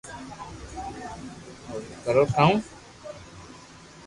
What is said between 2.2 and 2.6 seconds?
ڪا و